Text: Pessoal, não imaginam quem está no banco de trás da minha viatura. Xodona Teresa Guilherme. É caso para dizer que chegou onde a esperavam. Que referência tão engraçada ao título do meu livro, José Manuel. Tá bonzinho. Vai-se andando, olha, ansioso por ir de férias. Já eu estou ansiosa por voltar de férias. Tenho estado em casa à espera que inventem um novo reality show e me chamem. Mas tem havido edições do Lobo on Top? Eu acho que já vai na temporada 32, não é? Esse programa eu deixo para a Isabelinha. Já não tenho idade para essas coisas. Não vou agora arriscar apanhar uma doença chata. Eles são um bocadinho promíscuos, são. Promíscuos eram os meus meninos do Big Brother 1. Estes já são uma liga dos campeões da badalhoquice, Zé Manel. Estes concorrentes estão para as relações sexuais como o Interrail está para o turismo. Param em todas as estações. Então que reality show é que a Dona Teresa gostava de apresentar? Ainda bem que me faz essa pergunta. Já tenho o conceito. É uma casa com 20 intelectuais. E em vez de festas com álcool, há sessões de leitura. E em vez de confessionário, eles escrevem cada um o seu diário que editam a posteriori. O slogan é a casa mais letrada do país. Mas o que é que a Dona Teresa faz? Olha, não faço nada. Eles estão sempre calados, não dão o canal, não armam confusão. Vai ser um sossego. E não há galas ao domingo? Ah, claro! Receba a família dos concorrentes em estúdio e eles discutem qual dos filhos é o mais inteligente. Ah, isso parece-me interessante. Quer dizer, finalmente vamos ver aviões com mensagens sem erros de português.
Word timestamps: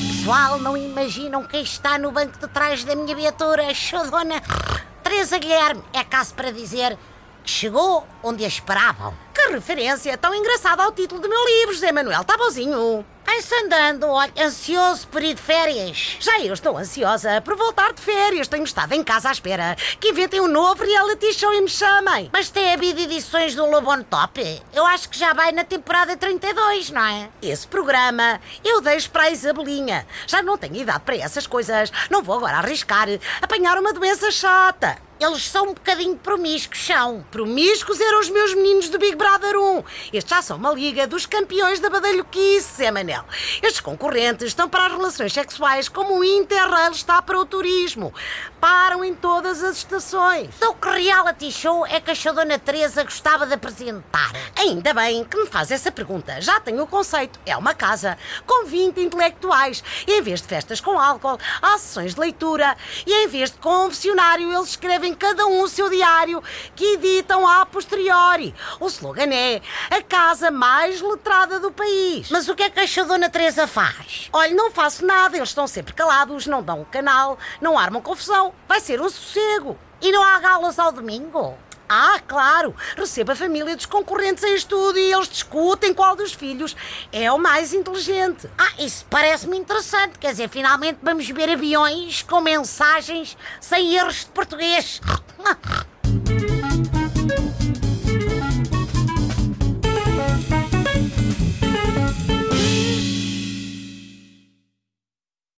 Pessoal, 0.00 0.58
não 0.58 0.76
imaginam 0.76 1.42
quem 1.42 1.62
está 1.62 1.98
no 1.98 2.12
banco 2.12 2.38
de 2.38 2.46
trás 2.48 2.84
da 2.84 2.94
minha 2.94 3.16
viatura. 3.16 3.72
Xodona 3.72 4.42
Teresa 5.02 5.38
Guilherme. 5.38 5.82
É 5.90 6.04
caso 6.04 6.34
para 6.34 6.50
dizer 6.50 6.98
que 7.42 7.50
chegou 7.50 8.06
onde 8.22 8.44
a 8.44 8.48
esperavam. 8.48 9.14
Que 9.32 9.52
referência 9.52 10.18
tão 10.18 10.34
engraçada 10.34 10.82
ao 10.82 10.92
título 10.92 11.22
do 11.22 11.28
meu 11.28 11.42
livro, 11.46 11.74
José 11.74 11.92
Manuel. 11.92 12.24
Tá 12.24 12.36
bonzinho. 12.36 13.06
Vai-se 13.26 13.52
andando, 13.56 14.06
olha, 14.06 14.32
ansioso 14.38 15.08
por 15.08 15.20
ir 15.20 15.34
de 15.34 15.42
férias. 15.42 16.16
Já 16.20 16.38
eu 16.38 16.54
estou 16.54 16.78
ansiosa 16.78 17.40
por 17.40 17.56
voltar 17.56 17.92
de 17.92 18.00
férias. 18.00 18.46
Tenho 18.46 18.62
estado 18.62 18.92
em 18.92 19.02
casa 19.02 19.28
à 19.28 19.32
espera 19.32 19.76
que 20.00 20.10
inventem 20.10 20.40
um 20.40 20.46
novo 20.46 20.84
reality 20.84 21.32
show 21.32 21.52
e 21.52 21.60
me 21.60 21.68
chamem. 21.68 22.30
Mas 22.32 22.50
tem 22.50 22.72
havido 22.72 23.00
edições 23.00 23.56
do 23.56 23.66
Lobo 23.66 23.92
on 23.92 24.04
Top? 24.04 24.62
Eu 24.72 24.86
acho 24.86 25.08
que 25.08 25.18
já 25.18 25.32
vai 25.32 25.50
na 25.50 25.64
temporada 25.64 26.16
32, 26.16 26.90
não 26.90 27.04
é? 27.04 27.28
Esse 27.42 27.66
programa 27.66 28.40
eu 28.64 28.80
deixo 28.80 29.10
para 29.10 29.24
a 29.24 29.30
Isabelinha. 29.30 30.06
Já 30.26 30.40
não 30.40 30.56
tenho 30.56 30.76
idade 30.76 31.00
para 31.00 31.16
essas 31.16 31.48
coisas. 31.48 31.90
Não 32.08 32.22
vou 32.22 32.36
agora 32.36 32.58
arriscar 32.58 33.08
apanhar 33.42 33.76
uma 33.76 33.92
doença 33.92 34.30
chata. 34.30 35.05
Eles 35.18 35.48
são 35.48 35.68
um 35.68 35.72
bocadinho 35.72 36.14
promíscuos, 36.16 36.86
são. 36.86 37.24
Promíscuos 37.30 37.98
eram 38.00 38.20
os 38.20 38.28
meus 38.28 38.52
meninos 38.52 38.90
do 38.90 38.98
Big 38.98 39.16
Brother 39.16 39.56
1. 39.56 39.84
Estes 40.12 40.30
já 40.30 40.42
são 40.42 40.58
uma 40.58 40.72
liga 40.74 41.06
dos 41.06 41.24
campeões 41.24 41.80
da 41.80 41.88
badalhoquice, 41.88 42.76
Zé 42.76 42.90
Manel. 42.90 43.24
Estes 43.62 43.80
concorrentes 43.80 44.48
estão 44.48 44.68
para 44.68 44.86
as 44.86 44.92
relações 44.92 45.32
sexuais 45.32 45.88
como 45.88 46.18
o 46.18 46.24
Interrail 46.24 46.92
está 46.92 47.22
para 47.22 47.38
o 47.38 47.46
turismo. 47.46 48.12
Param 48.60 49.02
em 49.02 49.14
todas 49.14 49.64
as 49.64 49.78
estações. 49.78 50.50
Então 50.54 50.74
que 50.74 50.88
reality 50.88 51.50
show 51.50 51.86
é 51.86 51.98
que 51.98 52.10
a 52.10 52.32
Dona 52.32 52.58
Teresa 52.58 53.02
gostava 53.02 53.46
de 53.46 53.54
apresentar? 53.54 54.32
Ainda 54.54 54.92
bem 54.92 55.24
que 55.24 55.38
me 55.38 55.46
faz 55.46 55.70
essa 55.70 55.90
pergunta. 55.90 56.42
Já 56.42 56.60
tenho 56.60 56.82
o 56.82 56.86
conceito. 56.86 57.40
É 57.46 57.56
uma 57.56 57.74
casa 57.74 58.18
com 58.46 58.66
20 58.66 59.00
intelectuais. 59.00 59.82
E 60.06 60.18
em 60.18 60.20
vez 60.20 60.42
de 60.42 60.48
festas 60.48 60.78
com 60.78 60.98
álcool, 60.98 61.38
há 61.62 61.78
sessões 61.78 62.14
de 62.14 62.20
leitura. 62.20 62.76
E 63.06 63.24
em 63.24 63.28
vez 63.28 63.50
de 63.50 63.56
confessionário, 63.58 64.52
eles 64.52 64.70
escrevem 64.70 65.05
cada 65.14 65.46
um 65.46 65.62
o 65.62 65.68
seu 65.68 65.88
diário 65.90 66.42
que 66.74 66.94
editam 66.94 67.46
a 67.46 67.64
posteriori. 67.66 68.54
O 68.80 68.86
slogan 68.86 69.32
é 69.32 69.60
a 69.90 70.02
casa 70.02 70.50
mais 70.50 71.00
letrada 71.00 71.58
do 71.58 71.70
país. 71.70 72.30
Mas 72.30 72.48
o 72.48 72.54
que 72.54 72.62
é 72.62 72.70
que 72.70 73.00
a 73.00 73.04
Dona 73.04 73.28
Teresa 73.28 73.66
faz? 73.66 74.28
Olha, 74.32 74.54
não 74.54 74.70
faço 74.70 75.04
nada. 75.04 75.36
Eles 75.36 75.50
estão 75.50 75.66
sempre 75.66 75.94
calados, 75.94 76.46
não 76.46 76.62
dão 76.62 76.82
o 76.82 76.86
canal, 76.86 77.38
não 77.60 77.78
armam 77.78 78.02
confusão. 78.02 78.52
Vai 78.68 78.80
ser 78.80 79.00
um 79.00 79.08
sossego. 79.08 79.78
E 80.00 80.12
não 80.12 80.22
há 80.22 80.38
galas 80.38 80.78
ao 80.78 80.92
domingo? 80.92 81.56
Ah, 81.88 82.20
claro! 82.26 82.74
Receba 82.96 83.32
a 83.32 83.36
família 83.36 83.76
dos 83.76 83.86
concorrentes 83.86 84.42
em 84.44 84.54
estúdio 84.54 85.00
e 85.00 85.12
eles 85.12 85.28
discutem 85.28 85.94
qual 85.94 86.16
dos 86.16 86.32
filhos 86.32 86.76
é 87.12 87.30
o 87.30 87.38
mais 87.38 87.72
inteligente. 87.72 88.48
Ah, 88.58 88.72
isso 88.78 89.06
parece-me 89.08 89.56
interessante. 89.56 90.18
Quer 90.18 90.32
dizer, 90.32 90.48
finalmente 90.48 90.98
vamos 91.02 91.28
ver 91.28 91.50
aviões 91.50 92.22
com 92.22 92.40
mensagens 92.40 93.36
sem 93.60 93.94
erros 93.94 94.20
de 94.20 94.30
português. 94.30 95.00